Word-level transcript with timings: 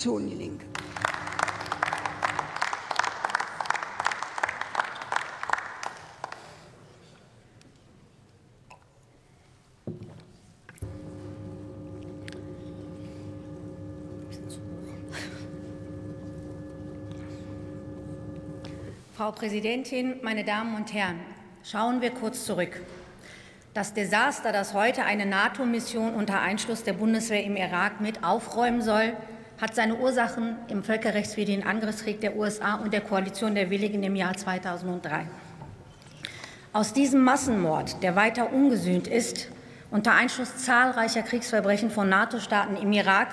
Fraktion 0.00 0.28
Die 0.28 0.34
Linke. 0.36 0.64
Frau 19.16 19.32
Präsidentin, 19.32 20.20
meine 20.22 20.44
Damen 20.44 20.76
und 20.76 20.92
Herren! 20.92 21.18
Schauen 21.64 22.00
wir 22.00 22.10
kurz 22.10 22.44
zurück. 22.44 22.80
Das 23.74 23.94
Desaster, 23.94 24.52
das 24.52 24.74
heute 24.74 25.02
eine 25.02 25.26
NATO-Mission 25.26 26.14
unter 26.14 26.40
Einschluss 26.40 26.84
der 26.84 26.92
Bundeswehr 26.92 27.42
im 27.42 27.56
Irak 27.56 28.00
mit 28.00 28.22
aufräumen 28.22 28.80
soll, 28.80 29.16
hat 29.60 29.74
seine 29.74 29.96
Ursachen 29.96 30.56
im 30.68 30.84
völkerrechtswidrigen 30.84 31.64
Angriffskrieg 31.64 32.20
der 32.20 32.36
USA 32.36 32.76
und 32.76 32.92
der 32.92 33.00
Koalition 33.00 33.54
der 33.54 33.70
Willigen 33.70 34.02
im 34.04 34.14
Jahr 34.14 34.36
2003. 34.36 35.26
Aus 36.72 36.92
diesem 36.92 37.22
Massenmord, 37.22 38.02
der 38.02 38.14
weiter 38.14 38.52
ungesühnt 38.52 39.08
ist, 39.08 39.48
unter 39.90 40.12
Einschluss 40.12 40.58
zahlreicher 40.58 41.22
Kriegsverbrechen 41.22 41.90
von 41.90 42.08
NATO-Staaten 42.08 42.76
im 42.76 42.92
Irak, 42.92 43.28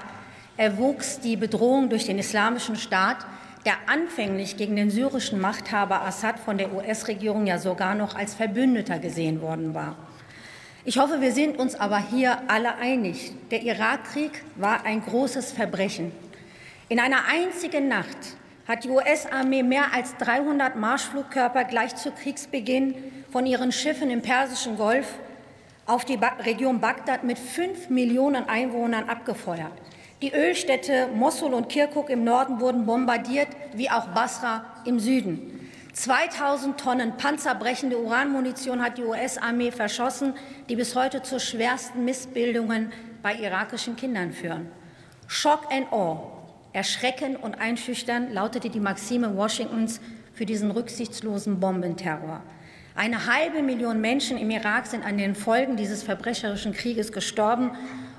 erwuchs 0.57 1.19
die 1.19 1.35
Bedrohung 1.35 1.89
durch 1.89 2.05
den 2.05 2.17
Islamischen 2.17 2.75
Staat, 2.75 3.17
der 3.65 3.73
anfänglich 3.87 4.57
gegen 4.57 4.75
den 4.75 4.89
syrischen 4.89 5.39
Machthaber 5.39 6.01
Assad 6.03 6.39
von 6.39 6.57
der 6.57 6.73
US-Regierung 6.73 7.45
ja 7.45 7.59
sogar 7.59 7.93
noch 7.93 8.15
als 8.15 8.33
Verbündeter 8.33 8.99
gesehen 8.99 9.41
worden 9.41 9.73
war. 9.73 9.95
Ich 10.87 10.99
hoffe, 10.99 11.19
wir 11.19 11.31
sind 11.31 11.57
uns 11.57 11.73
aber 11.73 11.97
hier 11.97 12.37
alle 12.47 12.75
einig. 12.75 13.33
Der 13.49 13.63
Irakkrieg 13.63 14.43
war 14.55 14.85
ein 14.85 15.03
großes 15.03 15.51
Verbrechen. 15.51 16.11
In 16.89 16.99
einer 16.99 17.25
einzigen 17.27 17.87
Nacht 17.87 18.37
hat 18.67 18.83
die 18.83 18.89
US-Armee 18.89 19.63
mehr 19.63 19.95
als 19.95 20.15
300 20.17 20.75
Marschflugkörper 20.75 21.63
gleich 21.63 21.95
zu 21.95 22.11
Kriegsbeginn 22.11 22.93
von 23.31 23.47
ihren 23.47 23.71
Schiffen 23.71 24.11
im 24.11 24.21
Persischen 24.21 24.77
Golf 24.77 25.07
auf 25.87 26.05
die 26.05 26.19
Region 26.45 26.79
Bagdad 26.79 27.23
mit 27.23 27.39
fünf 27.39 27.89
Millionen 27.89 28.47
Einwohnern 28.47 29.09
abgefeuert. 29.09 29.73
Die 30.21 30.33
Ölstädte 30.33 31.07
Mosul 31.15 31.55
und 31.55 31.67
Kirkuk 31.67 32.11
im 32.11 32.23
Norden 32.23 32.59
wurden 32.59 32.85
bombardiert, 32.85 33.47
wie 33.73 33.89
auch 33.89 34.05
Basra 34.09 34.65
im 34.85 34.99
Süden. 34.99 35.54
2000 35.95 36.77
Tonnen 36.77 37.15
panzerbrechende 37.15 37.97
Uranmunition 37.97 38.81
hat 38.83 38.97
die 38.97 39.03
US-Armee 39.03 39.71
verschossen, 39.71 40.33
die 40.67 40.75
bis 40.75 40.93
heute 40.93 41.23
zu 41.23 41.39
schwersten 41.39 42.03
Missbildungen 42.03 42.91
bei 43.23 43.33
irakischen 43.35 43.95
Kindern 43.95 44.33
führen. 44.33 44.67
Shock 45.27 45.71
and 45.71 45.91
awe, 45.93 46.19
erschrecken 46.73 47.37
und 47.37 47.55
einschüchtern 47.55 48.33
lautete 48.33 48.69
die 48.69 48.81
Maxime 48.81 49.37
Washingtons 49.37 50.01
für 50.33 50.45
diesen 50.45 50.69
rücksichtslosen 50.71 51.61
Bombenterror. 51.61 52.43
Eine 52.93 53.25
halbe 53.25 53.63
Million 53.63 54.01
Menschen 54.01 54.37
im 54.37 54.49
Irak 54.49 54.87
sind 54.87 55.05
an 55.05 55.17
den 55.17 55.33
Folgen 55.33 55.77
dieses 55.77 56.03
verbrecherischen 56.03 56.73
Krieges 56.73 57.13
gestorben, 57.13 57.71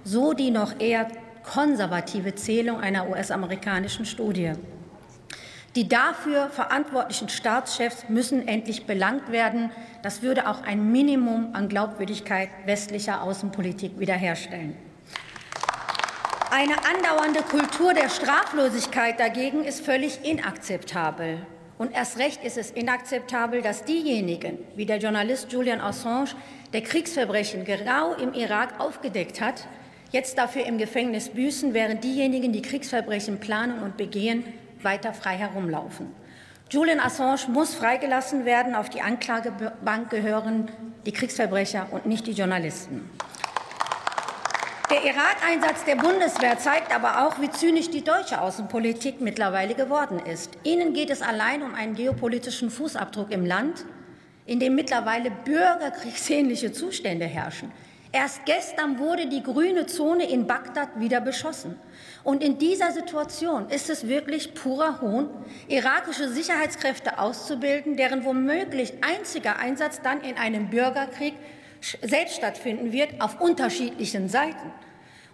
so 0.02 0.32
die 0.32 0.50
noch 0.50 0.80
eher 0.80 1.08
konservative 1.42 2.34
Zählung 2.34 2.80
einer 2.80 3.10
US-amerikanischen 3.10 4.06
Studie. 4.06 4.52
Die 5.76 5.86
dafür 5.86 6.48
verantwortlichen 6.48 7.28
Staatschefs 7.28 8.08
müssen 8.08 8.48
endlich 8.48 8.86
belangt 8.86 9.30
werden. 9.30 9.70
Das 10.02 10.22
würde 10.22 10.48
auch 10.48 10.62
ein 10.62 10.90
Minimum 10.90 11.50
an 11.52 11.68
Glaubwürdigkeit 11.68 12.48
westlicher 12.64 13.22
Außenpolitik 13.22 13.98
wiederherstellen. 13.98 14.74
Eine 16.50 16.76
andauernde 16.78 17.42
Kultur 17.42 17.92
der 17.92 18.08
Straflosigkeit 18.08 19.20
dagegen 19.20 19.64
ist 19.64 19.84
völlig 19.84 20.24
inakzeptabel. 20.24 21.44
Und 21.76 21.92
erst 21.92 22.18
recht 22.18 22.42
ist 22.42 22.56
es 22.56 22.70
inakzeptabel, 22.70 23.60
dass 23.60 23.84
diejenigen, 23.84 24.56
wie 24.76 24.86
der 24.86 24.96
Journalist 24.96 25.52
Julian 25.52 25.82
Assange, 25.82 26.30
der 26.72 26.80
Kriegsverbrechen 26.80 27.66
genau 27.66 28.14
im 28.14 28.32
Irak 28.32 28.80
aufgedeckt 28.80 29.42
hat, 29.42 29.68
jetzt 30.10 30.38
dafür 30.38 30.64
im 30.64 30.78
Gefängnis 30.78 31.28
büßen, 31.28 31.74
während 31.74 32.02
diejenigen, 32.02 32.52
die 32.52 32.62
Kriegsverbrechen 32.62 33.40
planen 33.40 33.82
und 33.82 33.98
begehen, 33.98 34.44
weiter 34.86 35.12
frei 35.12 35.36
herumlaufen. 35.36 36.14
Julian 36.70 37.00
Assange 37.00 37.48
muss 37.52 37.74
freigelassen 37.74 38.46
werden. 38.46 38.74
Auf 38.74 38.88
die 38.88 39.02
Anklagebank 39.02 40.08
gehören 40.08 40.70
die 41.04 41.12
Kriegsverbrecher 41.12 41.88
und 41.90 42.06
nicht 42.06 42.26
die 42.26 42.32
Journalisten. 42.32 43.10
Der 44.88 45.04
Irak-Einsatz 45.04 45.84
der 45.84 45.96
Bundeswehr 45.96 46.58
zeigt 46.58 46.94
aber 46.94 47.26
auch, 47.26 47.40
wie 47.40 47.50
zynisch 47.50 47.90
die 47.90 48.02
deutsche 48.02 48.40
Außenpolitik 48.40 49.20
mittlerweile 49.20 49.74
geworden 49.74 50.20
ist. 50.20 50.50
Ihnen 50.62 50.94
geht 50.94 51.10
es 51.10 51.22
allein 51.22 51.62
um 51.62 51.74
einen 51.74 51.96
geopolitischen 51.96 52.70
Fußabdruck 52.70 53.32
im 53.32 53.44
Land, 53.44 53.84
in 54.46 54.60
dem 54.60 54.76
mittlerweile 54.76 55.32
bürgerkriegsähnliche 55.44 56.72
Zustände 56.72 57.26
herrschen. 57.26 57.72
Erst 58.16 58.46
gestern 58.46 58.98
wurde 58.98 59.26
die 59.26 59.42
grüne 59.42 59.84
Zone 59.84 60.26
in 60.26 60.46
Bagdad 60.46 60.98
wieder 60.98 61.20
beschossen. 61.20 61.78
Und 62.24 62.42
in 62.42 62.56
dieser 62.56 62.90
Situation 62.92 63.68
ist 63.68 63.90
es 63.90 64.08
wirklich 64.08 64.54
purer 64.54 65.02
Hohn, 65.02 65.28
irakische 65.68 66.30
Sicherheitskräfte 66.30 67.18
auszubilden, 67.18 67.98
deren 67.98 68.24
womöglich 68.24 68.94
einziger 69.02 69.58
Einsatz 69.58 70.00
dann 70.00 70.22
in 70.22 70.38
einem 70.38 70.70
Bürgerkrieg 70.70 71.34
selbst 72.00 72.36
stattfinden 72.36 72.90
wird, 72.90 73.20
auf 73.20 73.38
unterschiedlichen 73.38 74.30
Seiten. 74.30 74.72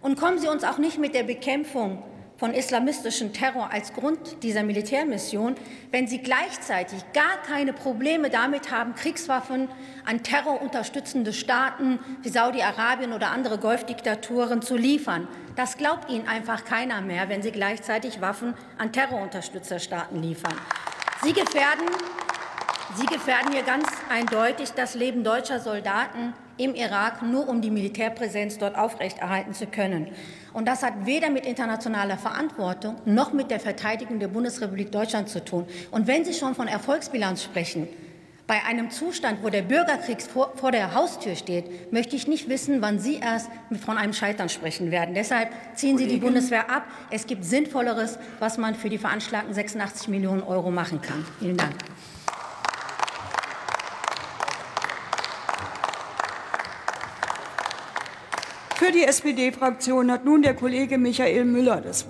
Und 0.00 0.18
kommen 0.18 0.40
Sie 0.40 0.48
uns 0.48 0.64
auch 0.64 0.78
nicht 0.78 0.98
mit 0.98 1.14
der 1.14 1.22
Bekämpfung 1.22 2.02
von 2.42 2.54
islamistischem 2.54 3.32
Terror 3.32 3.70
als 3.70 3.92
Grund 3.92 4.42
dieser 4.42 4.64
Militärmission, 4.64 5.54
wenn 5.92 6.08
sie 6.08 6.18
gleichzeitig 6.18 7.04
gar 7.12 7.40
keine 7.46 7.72
Probleme 7.72 8.30
damit 8.30 8.72
haben, 8.72 8.96
Kriegswaffen 8.96 9.68
an 10.04 10.24
terrorunterstützende 10.24 11.32
Staaten 11.32 12.00
wie 12.22 12.30
Saudi-Arabien 12.30 13.12
oder 13.12 13.30
andere 13.30 13.58
Golfdiktaturen 13.58 14.60
zu 14.60 14.76
liefern. 14.76 15.28
Das 15.54 15.76
glaubt 15.76 16.10
ihnen 16.10 16.26
einfach 16.26 16.64
keiner 16.64 17.00
mehr, 17.00 17.28
wenn 17.28 17.42
sie 17.42 17.52
gleichzeitig 17.52 18.20
Waffen 18.20 18.54
an 18.76 18.90
Terrorunterstützerstaaten 18.90 20.20
liefern. 20.20 20.56
Sie 21.22 21.34
gefährden, 21.34 21.86
sie 22.96 23.06
gefährden 23.06 23.52
hier 23.52 23.62
ganz 23.62 23.86
eindeutig 24.10 24.72
das 24.72 24.94
Leben 24.94 25.24
deutscher 25.24 25.60
Soldaten 25.60 26.34
im 26.58 26.74
Irak, 26.74 27.22
nur 27.22 27.48
um 27.48 27.60
die 27.60 27.70
Militärpräsenz 27.70 28.58
dort 28.58 28.76
aufrechterhalten 28.76 29.54
zu 29.54 29.66
können. 29.66 30.08
Und 30.52 30.68
das 30.68 30.82
hat 30.82 31.06
weder 31.06 31.30
mit 31.30 31.46
internationaler 31.46 32.18
Verantwortung 32.18 32.96
noch 33.04 33.32
mit 33.32 33.50
der 33.50 33.60
Verteidigung 33.60 34.18
der 34.18 34.28
Bundesrepublik 34.28 34.92
Deutschland 34.92 35.28
zu 35.28 35.44
tun. 35.44 35.66
Und 35.90 36.06
wenn 36.06 36.24
Sie 36.24 36.34
schon 36.34 36.54
von 36.54 36.68
Erfolgsbilanz 36.68 37.42
sprechen, 37.42 37.88
bei 38.46 38.62
einem 38.64 38.90
Zustand, 38.90 39.42
wo 39.42 39.48
der 39.48 39.62
Bürgerkrieg 39.62 40.20
vor, 40.20 40.52
vor, 40.56 40.72
der 40.72 40.94
Haustür 40.94 41.36
steht, 41.36 41.92
möchte 41.92 42.16
ich 42.16 42.26
nicht 42.26 42.48
wissen, 42.48 42.82
wann 42.82 42.98
Sie 42.98 43.16
erst 43.16 43.48
von 43.84 43.96
einem 43.96 44.12
Scheitern 44.12 44.48
sprechen 44.48 44.90
werden. 44.90 45.14
Deshalb 45.14 45.50
ziehen 45.74 45.96
Sie 45.96 46.06
die 46.06 46.18
Bundeswehr 46.18 46.68
ab. 46.68 46.84
Es 47.10 47.26
gibt 47.26 47.44
Sinnvolleres, 47.44 48.18
was 48.40 48.58
man 48.58 48.74
für 48.74 48.90
die 48.90 48.98
veranschlagten 48.98 49.54
86 49.54 50.08
Millionen 50.08 50.42
Euro 50.42 50.70
machen 50.70 51.00
kann. 51.00 51.24
Vielen 51.38 51.56
Dank. 51.56 51.76
Für 58.84 58.90
die 58.90 59.04
SPD-Fraktion 59.04 60.10
hat 60.10 60.24
nun 60.24 60.42
der 60.42 60.54
Kollege 60.54 60.98
Michael 60.98 61.44
Müller 61.44 61.80
das 61.80 61.84
Wort. 61.86 62.00